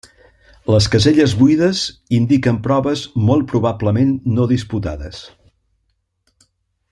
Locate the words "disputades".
4.55-5.23